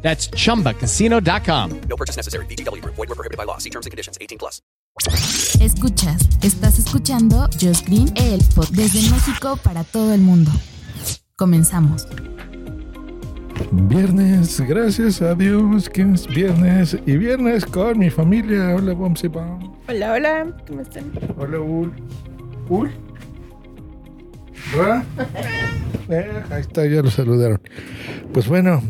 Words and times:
That's 0.00 0.30
chumbacasino.com. 0.30 1.80
No 1.88 1.96
purchase 1.96 2.16
necessary. 2.16 2.46
BGW. 2.46 2.82
Void 2.84 2.96
were 2.96 3.14
prohibited 3.14 3.36
by 3.36 3.44
law. 3.44 3.58
See 3.58 3.70
terms 3.70 3.84
and 3.84 3.90
conditions. 3.90 4.16
18 4.20 4.38
plus. 4.38 4.62
Escuchas, 5.60 6.28
estás 6.42 6.78
escuchando 6.78 7.48
Just 7.60 7.86
Green, 7.86 8.12
el 8.16 8.40
pod 8.54 8.68
desde 8.70 9.08
México 9.10 9.56
para 9.62 9.84
todo 9.84 10.12
el 10.12 10.20
mundo. 10.20 10.50
Comenzamos. 11.36 12.06
Viernes, 13.70 14.60
gracias 14.60 15.20
a 15.22 15.34
Dios 15.34 15.88
que 15.88 16.02
es 16.02 16.26
viernes 16.26 16.96
y 17.06 17.16
viernes 17.16 17.64
con 17.66 17.98
mi 17.98 18.10
familia. 18.10 18.74
Hola, 18.74 18.92
Bomsi 18.94 19.28
Bom. 19.28 19.76
Hola, 19.88 20.12
hola, 20.12 20.56
¿cómo 20.66 20.80
están? 20.80 21.12
Hola, 21.36 21.60
Ul. 21.60 21.92
Ul. 22.68 22.90
Ra. 24.74 25.04
Eh, 26.10 26.42
ahí 26.50 26.62
está, 26.62 26.86
ya 26.86 27.02
lo 27.02 27.10
saludaron. 27.10 27.60
Pues 28.32 28.48
bueno, 28.48 28.82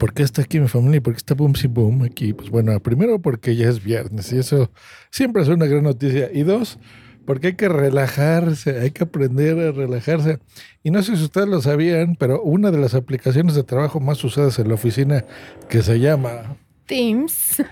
¿por 0.00 0.14
qué 0.14 0.22
está 0.22 0.40
aquí 0.40 0.58
mi 0.58 0.66
familia 0.66 1.02
por 1.02 1.12
qué 1.12 1.18
está 1.18 1.34
Bumsy 1.34 1.68
Boom 1.68 2.02
aquí? 2.02 2.32
Pues 2.32 2.48
bueno, 2.48 2.80
primero 2.80 3.20
porque 3.20 3.54
ya 3.54 3.68
es 3.68 3.84
viernes 3.84 4.32
y 4.32 4.38
eso 4.38 4.70
siempre 5.10 5.42
es 5.42 5.48
una 5.48 5.66
gran 5.66 5.82
noticia. 5.84 6.30
Y 6.32 6.42
dos, 6.42 6.78
porque 7.26 7.48
hay 7.48 7.54
que 7.54 7.68
relajarse, 7.68 8.80
hay 8.80 8.92
que 8.92 9.04
aprender 9.04 9.58
a 9.58 9.72
relajarse. 9.72 10.38
Y 10.82 10.90
no 10.90 11.02
sé 11.02 11.16
si 11.16 11.22
ustedes 11.22 11.48
lo 11.48 11.60
sabían, 11.60 12.16
pero 12.16 12.42
una 12.42 12.70
de 12.70 12.78
las 12.78 12.94
aplicaciones 12.94 13.54
de 13.54 13.62
trabajo 13.62 14.00
más 14.00 14.24
usadas 14.24 14.58
en 14.58 14.68
la 14.68 14.74
oficina 14.74 15.26
que 15.68 15.82
se 15.82 16.00
llama 16.00 16.56
Teams. 16.86 17.62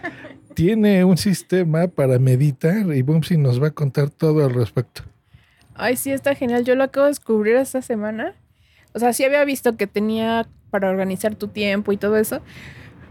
tiene 0.55 1.05
un 1.05 1.17
sistema 1.17 1.89
para 1.89 2.19
meditar 2.19 2.95
y 2.95 3.01
Bumsy 3.01 3.39
nos 3.39 3.61
va 3.63 3.69
a 3.69 3.71
contar 3.71 4.11
todo 4.11 4.45
al 4.45 4.53
respecto. 4.53 5.03
Ay, 5.75 5.97
sí, 5.97 6.11
está 6.11 6.35
genial. 6.35 6.65
Yo 6.67 6.75
lo 6.75 6.85
acabo 6.85 7.07
de 7.07 7.13
descubrir 7.13 7.57
esta 7.57 7.81
semana. 7.81 8.35
O 8.93 8.99
sea, 8.99 9.15
sí 9.15 9.25
había 9.25 9.45
visto 9.47 9.77
que 9.79 9.87
tenía 9.87 10.47
para 10.71 10.91
organizar 10.91 11.35
tu 11.35 11.49
tiempo 11.49 11.93
y 11.93 11.97
todo 11.97 12.17
eso. 12.17 12.41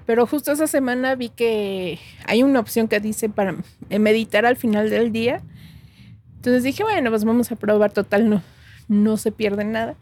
Pero 0.05 0.25
justo 0.25 0.51
esa 0.51 0.67
semana 0.67 1.15
vi 1.15 1.29
que 1.29 1.99
hay 2.25 2.43
una 2.43 2.59
opción 2.59 2.87
que 2.87 2.99
dice 2.99 3.29
para 3.29 3.55
meditar 3.89 4.45
al 4.45 4.55
final 4.55 4.89
del 4.89 5.11
día. 5.11 5.41
Entonces 6.35 6.63
dije, 6.63 6.83
bueno, 6.83 7.09
pues 7.09 7.25
vamos 7.25 7.51
a 7.51 7.55
probar. 7.55 7.91
Total, 7.91 8.29
no, 8.29 8.41
no 8.87 9.17
se 9.17 9.31
pierde 9.31 9.65
nada. 9.65 9.95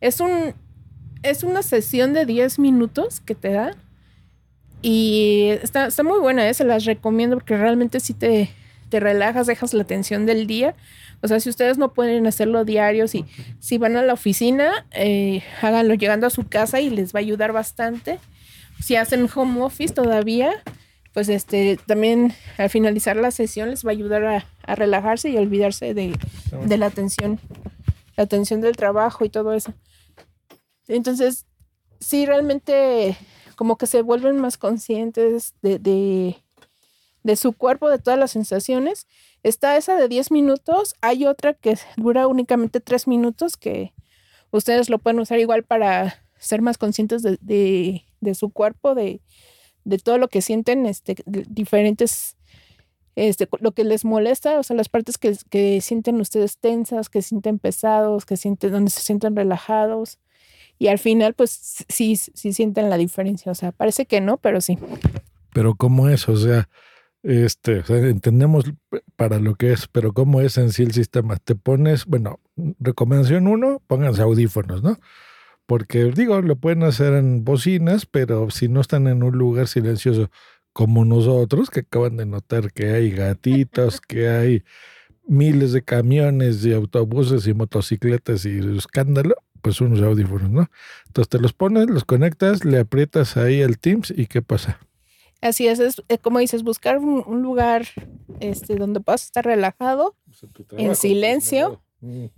Es 0.00 0.20
un 0.20 0.54
es 1.22 1.42
una 1.44 1.62
sesión 1.62 2.12
de 2.12 2.26
10 2.26 2.58
minutos 2.58 3.20
que 3.20 3.34
te 3.34 3.52
da. 3.52 3.76
Y 4.82 5.48
está, 5.62 5.86
está 5.86 6.02
muy 6.02 6.18
buena, 6.18 6.48
¿eh? 6.48 6.54
se 6.54 6.64
las 6.64 6.84
recomiendo 6.84 7.36
porque 7.36 7.56
realmente 7.56 8.00
sí 8.00 8.14
te, 8.14 8.50
te 8.92 9.00
relajas, 9.00 9.46
dejas 9.46 9.72
la 9.72 9.84
tensión 9.84 10.26
del 10.26 10.46
día. 10.46 10.76
O 11.22 11.28
sea, 11.28 11.40
si 11.40 11.48
ustedes 11.48 11.78
no 11.78 11.94
pueden 11.94 12.26
hacerlo 12.26 12.66
diario, 12.66 13.08
si, 13.08 13.24
si 13.58 13.78
van 13.78 13.96
a 13.96 14.02
la 14.02 14.12
oficina, 14.12 14.86
eh, 14.90 15.42
háganlo 15.62 15.94
llegando 15.94 16.26
a 16.26 16.30
su 16.30 16.46
casa 16.46 16.78
y 16.78 16.90
les 16.90 17.14
va 17.14 17.20
a 17.20 17.22
ayudar 17.22 17.52
bastante. 17.52 18.18
Si 18.82 18.96
hacen 18.96 19.30
home 19.34 19.62
office 19.62 19.94
todavía, 19.94 20.52
pues 21.14 21.30
este 21.30 21.78
también 21.86 22.34
al 22.58 22.68
finalizar 22.68 23.16
la 23.16 23.30
sesión 23.30 23.70
les 23.70 23.82
va 23.82 23.92
a 23.92 23.92
ayudar 23.92 24.24
a, 24.26 24.46
a 24.66 24.74
relajarse 24.74 25.30
y 25.30 25.38
olvidarse 25.38 25.94
de, 25.94 26.14
de 26.66 26.76
la 26.76 26.90
tensión, 26.90 27.40
la 28.18 28.26
tensión 28.26 28.60
del 28.60 28.76
trabajo 28.76 29.24
y 29.24 29.30
todo 29.30 29.54
eso. 29.54 29.72
Entonces, 30.86 31.46
sí, 31.98 32.26
realmente 32.26 33.16
como 33.56 33.78
que 33.78 33.86
se 33.86 34.02
vuelven 34.02 34.38
más 34.38 34.58
conscientes 34.58 35.54
de, 35.62 35.78
de, 35.78 36.36
de 37.22 37.36
su 37.36 37.52
cuerpo, 37.52 37.88
de 37.88 37.98
todas 37.98 38.18
las 38.18 38.30
sensaciones. 38.32 39.06
Está 39.42 39.76
esa 39.76 39.96
de 39.96 40.08
10 40.08 40.30
minutos, 40.30 40.94
hay 41.00 41.26
otra 41.26 41.54
que 41.54 41.78
dura 41.96 42.26
únicamente 42.26 42.80
3 42.80 43.08
minutos 43.08 43.56
que 43.56 43.92
ustedes 44.50 44.90
lo 44.90 44.98
pueden 44.98 45.20
usar 45.20 45.38
igual 45.38 45.64
para 45.64 46.22
ser 46.38 46.62
más 46.62 46.78
conscientes 46.78 47.22
de, 47.22 48.04
de, 48.20 48.34
su 48.34 48.50
cuerpo, 48.50 48.94
de, 48.94 49.20
de, 49.84 49.98
todo 49.98 50.18
lo 50.18 50.28
que 50.28 50.42
sienten, 50.42 50.86
este, 50.86 51.16
diferentes, 51.26 52.36
este, 53.14 53.48
lo 53.60 53.72
que 53.72 53.84
les 53.84 54.04
molesta, 54.04 54.58
o 54.58 54.62
sea, 54.62 54.76
las 54.76 54.88
partes 54.88 55.18
que, 55.18 55.36
que 55.50 55.80
sienten 55.80 56.20
ustedes 56.20 56.58
tensas, 56.58 57.08
que 57.08 57.22
sienten 57.22 57.58
pesados, 57.58 58.26
que 58.26 58.36
sienten, 58.36 58.72
donde 58.72 58.90
se 58.90 59.02
sienten 59.02 59.36
relajados. 59.36 60.18
Y 60.78 60.88
al 60.88 60.98
final, 60.98 61.34
pues 61.34 61.84
sí, 61.88 62.16
sí 62.16 62.52
sienten 62.52 62.90
la 62.90 62.96
diferencia. 62.96 63.52
O 63.52 63.54
sea, 63.54 63.70
parece 63.70 64.06
que 64.06 64.20
no, 64.20 64.38
pero 64.38 64.60
sí. 64.60 64.78
Pero 65.52 65.76
¿cómo 65.76 66.08
es? 66.08 66.28
O 66.28 66.36
sea, 66.36 66.68
este, 67.22 67.80
o 67.80 67.84
sea, 67.84 67.98
entendemos 67.98 68.64
para 69.16 69.38
lo 69.38 69.54
que 69.54 69.72
es, 69.72 69.88
pero 69.88 70.12
¿cómo 70.12 70.40
es 70.40 70.58
en 70.58 70.72
sí 70.72 70.82
el 70.82 70.92
sistema? 70.92 71.36
Te 71.36 71.54
pones, 71.54 72.06
bueno, 72.06 72.40
recomendación 72.80 73.46
uno, 73.46 73.82
pónganse 73.86 74.22
audífonos, 74.22 74.82
¿no? 74.82 74.98
Porque 75.66 76.06
digo, 76.06 76.40
lo 76.42 76.56
pueden 76.56 76.82
hacer 76.82 77.14
en 77.14 77.44
bocinas, 77.44 78.06
pero 78.06 78.50
si 78.50 78.68
no 78.68 78.80
están 78.80 79.06
en 79.06 79.22
un 79.22 79.38
lugar 79.38 79.68
silencioso 79.68 80.30
como 80.72 81.04
nosotros, 81.04 81.70
que 81.70 81.80
acaban 81.80 82.16
de 82.16 82.26
notar 82.26 82.72
que 82.72 82.92
hay 82.92 83.10
gatitos, 83.10 84.00
que 84.00 84.28
hay 84.28 84.64
miles 85.26 85.72
de 85.72 85.82
camiones 85.84 86.64
y 86.64 86.72
autobuses 86.72 87.46
y 87.46 87.54
motocicletas 87.54 88.44
y 88.46 88.58
escándalo, 88.76 89.36
pues 89.62 89.80
unos 89.80 90.02
audífonos, 90.02 90.50
¿no? 90.50 90.70
Entonces 91.06 91.28
te 91.28 91.38
los 91.38 91.52
pones, 91.52 91.88
los 91.88 92.04
conectas, 92.04 92.64
le 92.64 92.80
aprietas 92.80 93.36
ahí 93.36 93.60
el 93.60 93.78
Teams 93.78 94.12
y 94.16 94.26
¿qué 94.26 94.42
pasa? 94.42 94.80
Así 95.42 95.66
es, 95.66 95.80
es 95.80 96.02
eh, 96.08 96.18
como 96.18 96.38
dices, 96.38 96.62
buscar 96.62 96.98
un, 96.98 97.22
un, 97.26 97.42
lugar 97.42 97.86
este, 98.40 98.76
donde 98.76 99.00
puedas 99.00 99.24
estar 99.24 99.44
relajado, 99.44 100.16
o 100.30 100.32
sea, 100.32 100.48
trabajo, 100.48 100.76
en 100.78 100.96
silencio. 100.96 101.82
Pues, 102.00 102.30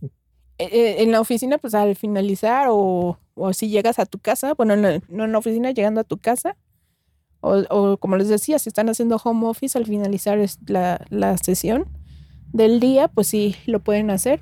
eh, 0.59 0.97
en 1.03 1.13
la 1.13 1.21
oficina, 1.21 1.59
pues 1.59 1.75
al 1.75 1.97
finalizar, 1.97 2.69
o, 2.71 3.19
o, 3.35 3.53
si 3.53 3.69
llegas 3.69 3.99
a 3.99 4.07
tu 4.07 4.19
casa, 4.19 4.55
bueno, 4.55 4.75
no, 4.77 4.89
no 5.09 5.25
en 5.25 5.33
la 5.33 5.39
oficina, 5.39 5.71
llegando 5.71 6.01
a 6.01 6.05
tu 6.05 6.17
casa, 6.17 6.57
o, 7.41 7.59
o, 7.69 7.99
como 7.99 8.17
les 8.17 8.29
decía, 8.29 8.59
si 8.59 8.71
están 8.71 8.89
haciendo 8.89 9.21
home 9.23 9.47
office 9.47 9.77
al 9.77 9.85
finalizar 9.85 10.39
la, 10.67 11.05
la 11.11 11.37
sesión 11.37 11.87
del 12.55 12.81
día, 12.81 13.09
pues 13.09 13.27
sí 13.27 13.55
lo 13.67 13.81
pueden 13.81 14.11
hacer. 14.11 14.41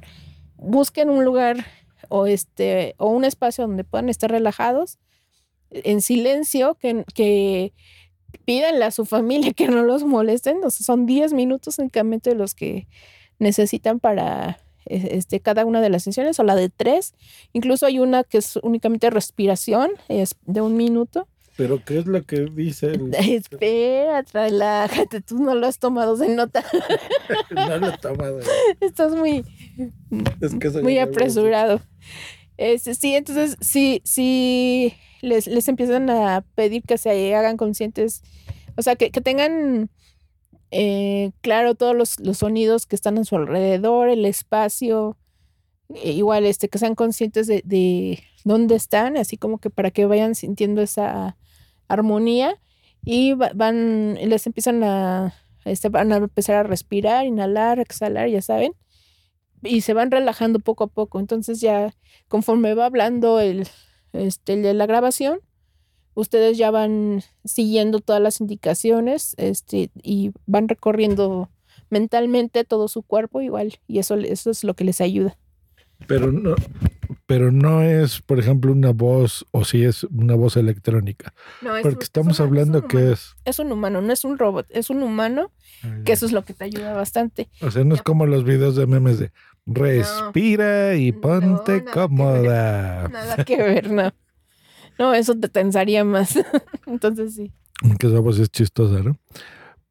Busquen 0.56 1.10
un 1.10 1.24
lugar 1.24 1.66
o, 2.10 2.26
este, 2.26 2.94
o 2.98 3.08
un 3.08 3.24
espacio 3.24 3.66
donde 3.66 3.82
puedan 3.82 4.08
estar 4.08 4.30
relajados, 4.30 5.00
en 5.70 6.00
silencio, 6.00 6.74
que, 6.74 7.04
que 7.14 7.72
pídanle 8.44 8.84
a 8.84 8.90
su 8.90 9.04
familia 9.04 9.52
que 9.52 9.68
no 9.68 9.82
los 9.82 10.04
molesten. 10.04 10.58
O 10.64 10.70
sea, 10.70 10.84
son 10.84 11.06
10 11.06 11.32
minutos 11.32 11.78
únicamente 11.78 12.34
los 12.34 12.54
que 12.54 12.88
necesitan 13.38 14.00
para 14.00 14.58
este, 14.86 15.40
cada 15.40 15.64
una 15.64 15.80
de 15.80 15.90
las 15.90 16.02
sesiones, 16.02 16.38
o 16.38 16.44
la 16.44 16.56
de 16.56 16.68
tres. 16.68 17.14
Incluso 17.52 17.86
hay 17.86 17.98
una 17.98 18.24
que 18.24 18.38
es 18.38 18.56
únicamente 18.56 19.10
respiración, 19.10 19.90
es 20.08 20.36
de 20.46 20.60
un 20.60 20.76
minuto. 20.76 21.28
¿Pero 21.56 21.84
qué 21.84 21.98
es 21.98 22.06
lo 22.06 22.22
que 22.22 22.46
dice? 22.46 22.86
El... 22.86 23.14
Espera, 23.18 24.24
relájate, 24.32 25.20
tú 25.20 25.38
no 25.38 25.54
lo 25.54 25.66
has 25.66 25.78
tomado 25.78 26.16
de 26.16 26.28
nota. 26.34 26.64
no 27.50 27.78
lo 27.78 27.88
he 27.88 27.98
tomado. 27.98 28.40
Estás 28.80 29.14
muy, 29.14 29.44
es 30.40 30.54
que 30.54 30.70
muy 30.82 30.98
apresurado. 30.98 31.80
Este, 32.56 32.94
sí, 32.94 33.14
entonces, 33.14 33.56
sí, 33.60 34.02
sí, 34.04 34.94
les, 35.22 35.46
les 35.46 35.68
empiezan 35.68 36.10
a 36.10 36.44
pedir 36.54 36.82
que 36.82 36.98
se 36.98 37.34
hagan 37.34 37.56
conscientes, 37.56 38.22
o 38.76 38.82
sea, 38.82 38.96
que, 38.96 39.10
que 39.10 39.20
tengan 39.20 39.88
eh, 40.70 41.30
claro 41.40 41.74
todos 41.74 41.96
los, 41.96 42.20
los, 42.20 42.38
sonidos 42.38 42.86
que 42.86 42.96
están 42.96 43.16
a 43.18 43.24
su 43.24 43.36
alrededor, 43.36 44.08
el 44.08 44.26
espacio, 44.26 45.16
e 45.94 46.12
igual 46.12 46.44
este, 46.44 46.68
que 46.68 46.78
sean 46.78 46.94
conscientes 46.94 47.46
de, 47.46 47.62
de 47.64 48.22
dónde 48.44 48.74
están, 48.74 49.16
así 49.16 49.36
como 49.36 49.58
que 49.58 49.70
para 49.70 49.90
que 49.90 50.06
vayan 50.06 50.34
sintiendo 50.34 50.82
esa 50.82 51.36
armonía 51.88 52.60
y 53.04 53.34
van, 53.34 54.14
les 54.14 54.46
empiezan 54.46 54.82
a, 54.82 55.34
este, 55.64 55.88
van 55.88 56.12
a 56.12 56.16
empezar 56.16 56.56
a 56.56 56.62
respirar, 56.64 57.26
inhalar, 57.26 57.78
exhalar, 57.78 58.28
ya 58.28 58.42
saben, 58.42 58.74
y 59.62 59.82
se 59.82 59.94
van 59.94 60.10
relajando 60.10 60.58
poco 60.58 60.84
a 60.84 60.86
poco. 60.88 61.20
Entonces 61.20 61.60
ya 61.60 61.94
conforme 62.28 62.74
va 62.74 62.86
hablando 62.86 63.40
el, 63.40 63.68
este, 64.12 64.54
el 64.54 64.62
de 64.62 64.74
la 64.74 64.86
grabación, 64.86 65.40
ustedes 66.14 66.58
ya 66.58 66.70
van 66.70 67.22
siguiendo 67.44 68.00
todas 68.00 68.20
las 68.22 68.40
indicaciones 68.40 69.34
este, 69.38 69.90
y 70.02 70.32
van 70.46 70.68
recorriendo 70.68 71.48
mentalmente 71.90 72.64
todo 72.64 72.88
su 72.88 73.02
cuerpo 73.02 73.40
igual 73.40 73.78
y 73.86 73.98
eso, 73.98 74.14
eso 74.16 74.50
es 74.50 74.64
lo 74.64 74.74
que 74.74 74.84
les 74.84 75.00
ayuda. 75.00 75.36
Pero 76.08 76.32
no, 76.32 76.56
pero 77.26 77.52
no 77.52 77.82
es, 77.82 78.20
por 78.22 78.40
ejemplo, 78.40 78.72
una 78.72 78.90
voz 78.90 79.46
o 79.52 79.64
si 79.64 79.84
es 79.84 80.02
una 80.04 80.34
voz 80.34 80.56
electrónica. 80.56 81.32
No, 81.60 81.76
es 81.76 81.82
Porque 81.82 81.96
un- 81.98 82.02
estamos 82.02 82.32
es 82.34 82.40
una- 82.40 82.48
hablando 82.48 82.78
es 82.78 82.84
que 82.86 83.12
es... 83.12 83.36
Es 83.44 83.58
un 83.60 83.70
humano, 83.70 84.02
no 84.02 84.12
es 84.12 84.24
un 84.24 84.36
robot, 84.36 84.66
es 84.70 84.90
un 84.90 85.02
humano, 85.02 85.52
que 86.04 86.12
eso 86.12 86.26
es 86.26 86.32
lo 86.32 86.44
que 86.44 86.54
te 86.54 86.64
ayuda 86.64 86.92
bastante. 86.94 87.48
O 87.60 87.70
sea, 87.70 87.84
no 87.84 87.94
es 87.94 88.02
como 88.02 88.26
los 88.26 88.42
videos 88.44 88.74
de 88.74 88.86
memes 88.86 89.18
de 89.20 89.30
respira 89.66 90.94
y 90.96 91.12
No, 91.12 91.20
ponte 91.20 91.48
nada 91.48 91.64
que 91.64 91.84
ver. 91.84 91.84
cómoda. 91.92 93.08
Nada 93.12 93.44
que 93.44 93.56
ver, 93.56 93.90
no. 93.90 94.12
No, 94.98 95.14
eso 95.14 95.34
te 95.38 95.48
tensaría 95.48 96.04
más. 96.04 96.34
Entonces 96.86 97.34
sí. 97.34 97.52
Que 97.98 98.06
esa 98.08 98.20
voz 98.20 98.38
es 98.38 98.50
chistosa, 98.50 99.02
¿no? 99.02 99.18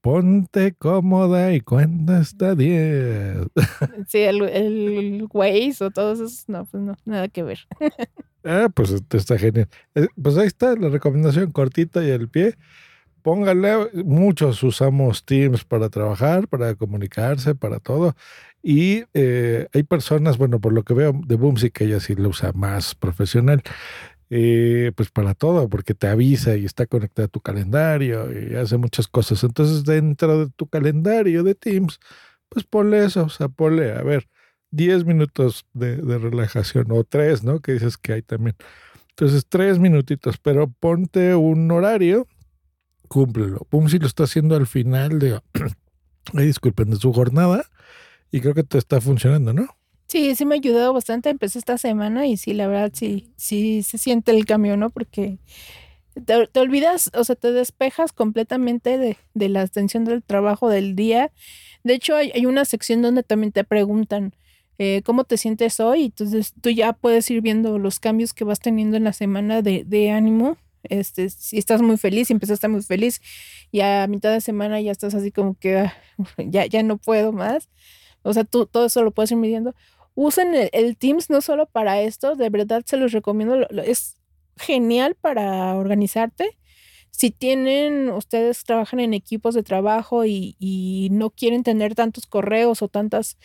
Ponte 0.01 0.73
cómoda 0.73 1.53
y 1.53 1.61
cuenta 1.61 2.17
hasta 2.19 2.55
10. 2.55 3.47
Sí, 4.07 4.19
el, 4.19 4.41
el 4.43 5.27
Waze 5.31 5.83
o 5.85 5.91
todos 5.91 6.19
esos, 6.19 6.49
no, 6.49 6.65
pues 6.65 6.81
no, 6.83 6.95
nada 7.05 7.27
que 7.27 7.43
ver. 7.43 7.59
Ah, 8.43 8.67
pues 8.73 8.89
este 8.91 9.17
está 9.17 9.37
genial. 9.37 9.67
Eh, 9.95 10.07
Pues 10.21 10.37
ahí 10.37 10.47
está 10.47 10.75
la 10.75 10.89
recomendación 10.89 11.51
cortita 11.51 12.03
y 12.03 12.11
al 12.11 12.29
pie. 12.29 12.55
Póngale, 13.21 13.89
muchos 14.03 14.63
usamos 14.63 15.25
Teams 15.25 15.63
para 15.63 15.89
trabajar, 15.89 16.47
para 16.47 16.75
comunicarse, 16.75 17.53
para 17.55 17.79
todo. 17.79 18.15
Y 18.63 19.03
eh, 19.13 19.67
hay 19.73 19.83
personas, 19.83 20.37
bueno, 20.37 20.59
por 20.59 20.73
lo 20.73 20.83
que 20.83 20.93
veo 20.93 21.13
de 21.13 21.35
Boomsy, 21.35 21.71
que 21.71 21.85
ella 21.85 21.99
sí 21.99 22.15
lo 22.15 22.29
usa 22.29 22.51
más 22.53 22.95
profesional, 22.95 23.61
eh, 24.29 24.91
pues 24.95 25.11
para 25.11 25.33
todo, 25.35 25.69
porque 25.69 25.93
te 25.93 26.07
avisa 26.07 26.55
y 26.55 26.65
está 26.65 26.85
conectada 26.87 27.25
a 27.27 27.29
tu 27.29 27.41
calendario 27.41 28.29
y 28.31 28.55
hace 28.55 28.77
muchas 28.77 29.07
cosas. 29.07 29.43
Entonces, 29.43 29.83
dentro 29.83 30.45
de 30.45 30.51
tu 30.51 30.67
calendario 30.67 31.43
de 31.43 31.55
Teams, 31.55 31.99
pues 32.49 32.65
ponle 32.65 33.05
eso, 33.05 33.23
o 33.25 33.29
sea, 33.29 33.49
ponle, 33.49 33.93
a 33.93 34.03
ver, 34.03 34.27
10 34.71 35.05
minutos 35.05 35.65
de, 35.73 35.97
de 35.97 36.17
relajación 36.17 36.87
o 36.91 37.03
tres, 37.03 37.43
¿no? 37.43 37.59
Que 37.59 37.73
dices 37.73 37.97
que 37.97 38.13
hay 38.13 38.21
también. 38.21 38.55
Entonces, 39.09 39.45
tres 39.47 39.79
minutitos, 39.79 40.37
pero 40.39 40.67
ponte 40.67 41.35
un 41.35 41.69
horario, 41.71 42.27
cúmplelo. 43.11 43.67
Pum, 43.69 43.89
si 43.89 43.99
lo 43.99 44.07
está 44.07 44.23
haciendo 44.23 44.55
al 44.55 44.67
final 44.67 45.19
de, 45.19 45.41
ay, 46.33 46.45
disculpen, 46.45 46.89
de 46.89 46.95
su 46.95 47.11
jornada 47.11 47.65
y 48.31 48.39
creo 48.39 48.53
que 48.53 48.63
te 48.63 48.77
está 48.77 49.01
funcionando, 49.01 49.51
¿no? 49.51 49.67
Sí, 50.07 50.33
sí 50.35 50.45
me 50.45 50.55
ha 50.55 50.57
ayudado 50.57 50.93
bastante. 50.93 51.29
Empecé 51.29 51.59
esta 51.59 51.77
semana 51.77 52.25
y 52.25 52.37
sí, 52.37 52.53
la 52.53 52.67
verdad, 52.67 52.91
sí, 52.93 53.33
sí 53.35 53.83
se 53.83 53.97
siente 53.97 54.31
el 54.31 54.45
cambio, 54.45 54.77
¿no? 54.77 54.89
Porque 54.89 55.39
te, 56.25 56.59
olvidas, 56.59 57.11
o 57.13 57.25
sea, 57.25 57.35
te 57.35 57.51
despejas 57.51 58.13
completamente 58.13 58.97
de, 58.97 59.17
de 59.33 59.49
la 59.49 59.61
atención 59.61 60.05
del 60.05 60.23
trabajo 60.23 60.69
del 60.69 60.95
día. 60.95 61.31
De 61.83 61.93
hecho, 61.93 62.15
hay, 62.15 62.31
hay 62.33 62.45
una 62.45 62.63
sección 62.63 63.01
donde 63.01 63.23
también 63.23 63.51
te 63.51 63.65
preguntan 63.65 64.33
eh, 64.77 65.01
cómo 65.03 65.25
te 65.25 65.35
sientes 65.35 65.81
hoy. 65.81 66.05
Entonces, 66.05 66.53
tú 66.61 66.69
ya 66.69 66.93
puedes 66.93 67.29
ir 67.29 67.41
viendo 67.41 67.77
los 67.77 67.99
cambios 67.99 68.33
que 68.33 68.45
vas 68.45 68.61
teniendo 68.61 68.95
en 68.95 69.03
la 69.03 69.13
semana 69.13 69.61
de, 69.61 69.83
de 69.83 70.11
ánimo. 70.11 70.57
Este, 70.83 71.29
si 71.29 71.57
estás 71.57 71.81
muy 71.81 71.97
feliz, 71.97 72.27
si 72.27 72.33
empezaste 72.33 72.67
muy 72.67 72.81
feliz 72.81 73.21
y 73.71 73.81
a 73.81 74.07
mitad 74.07 74.31
de 74.31 74.41
semana 74.41 74.81
ya 74.81 74.91
estás 74.91 75.13
así 75.13 75.31
como 75.31 75.55
que 75.55 75.77
ah, 75.77 75.93
ya, 76.37 76.65
ya 76.65 76.83
no 76.83 76.97
puedo 76.97 77.31
más. 77.31 77.69
O 78.23 78.33
sea, 78.33 78.43
tú 78.43 78.65
todo 78.65 78.85
eso 78.85 79.03
lo 79.03 79.11
puedes 79.11 79.31
ir 79.31 79.37
midiendo 79.37 79.73
usen 80.15 80.69
el, 80.71 80.97
Teams 80.97 81.29
no 81.29 81.41
solo 81.41 81.65
para 81.65 82.01
esto, 82.01 82.35
de 82.35 82.49
verdad 82.49 82.83
se 82.85 82.97
los 82.97 83.11
recomiendo, 83.11 83.67
es 83.83 84.17
genial 84.57 85.15
para 85.19 85.75
organizarte. 85.75 86.57
Si 87.11 87.29
tienen, 87.29 88.09
ustedes 88.09 88.63
trabajan 88.63 88.99
en 88.99 89.13
equipos 89.13 89.53
de 89.53 89.63
trabajo 89.63 90.25
y, 90.25 90.55
y 90.59 91.09
no 91.11 91.29
quieren 91.29 91.63
tener 91.63 91.93
tantos 91.93 92.25
correos 92.25 92.81
o 92.81 92.87
tantas 92.87 93.37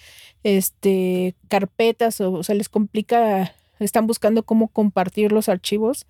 este, 0.45 1.35
carpetas 1.49 2.21
o, 2.21 2.43
se 2.43 2.55
les 2.55 2.69
complica, 2.69 3.55
están 3.81 4.07
buscando 4.07 4.45
cómo 4.45 4.69
compartir 4.69 5.33
los 5.33 5.49
archivos, 5.49 6.07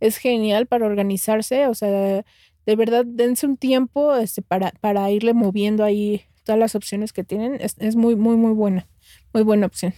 es 0.00 0.16
genial 0.16 0.66
para 0.66 0.86
organizarse, 0.86 1.66
o 1.66 1.74
sea, 1.74 2.24
de 2.66 2.76
verdad 2.76 3.04
dense 3.06 3.46
un 3.46 3.56
tiempo 3.56 4.14
este, 4.16 4.42
para, 4.42 4.72
para 4.80 5.10
irle 5.10 5.34
moviendo 5.34 5.84
ahí 5.84 6.22
todas 6.44 6.58
las 6.58 6.74
opciones 6.74 7.12
que 7.12 7.24
tienen, 7.24 7.56
es, 7.60 7.76
es 7.78 7.96
muy, 7.96 8.16
muy, 8.16 8.36
muy 8.36 8.52
buena, 8.52 8.86
muy 9.32 9.42
buena 9.42 9.66
opción. 9.66 9.94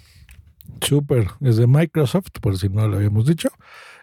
Súper, 0.81 1.29
es 1.41 1.57
de 1.57 1.67
Microsoft, 1.67 2.31
por 2.41 2.57
si 2.57 2.69
no 2.69 2.87
lo 2.89 2.97
habíamos 2.97 3.27
dicho. 3.27 3.51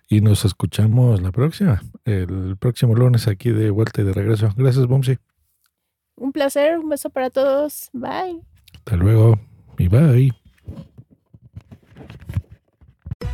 Y 0.09 0.21
nos 0.21 0.45
escuchamos 0.45 1.21
la 1.21 1.31
próxima, 1.31 1.81
el 2.05 2.55
próximo 2.57 2.95
lunes 2.95 3.27
aquí 3.27 3.49
de 3.49 3.69
vuelta 3.69 4.01
y 4.01 4.05
de 4.05 4.13
regreso. 4.13 4.49
Gracias, 4.55 4.85
Bumsy. 4.87 5.17
Un 6.15 6.31
placer, 6.31 6.79
un 6.79 6.89
beso 6.89 7.09
para 7.09 7.29
todos, 7.29 7.89
bye. 7.93 8.41
Hasta 8.73 8.95
luego 8.95 9.39
y 9.77 9.87
bye. 9.87 10.46